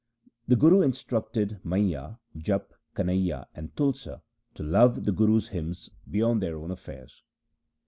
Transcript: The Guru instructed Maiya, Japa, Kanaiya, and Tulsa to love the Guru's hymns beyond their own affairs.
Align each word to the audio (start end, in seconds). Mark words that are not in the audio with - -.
The 0.47 0.55
Guru 0.55 0.81
instructed 0.81 1.59
Maiya, 1.63 2.17
Japa, 2.35 2.73
Kanaiya, 2.95 3.45
and 3.53 3.75
Tulsa 3.77 4.23
to 4.55 4.63
love 4.63 5.03
the 5.05 5.11
Guru's 5.11 5.49
hymns 5.49 5.91
beyond 6.09 6.41
their 6.41 6.57
own 6.57 6.71
affairs. 6.71 7.21